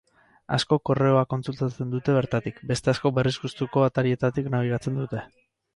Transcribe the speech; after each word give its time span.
Askok 0.55 0.81
korreoa 0.89 1.21
kontsultatzen 1.33 1.93
dute 1.97 2.17
bertatik, 2.17 2.59
beste 2.73 2.93
askok 2.95 3.17
berriz 3.19 3.37
gustuko 3.47 3.89
atarietatik 3.91 4.55
nabigatzen 4.57 5.03
dute. 5.05 5.29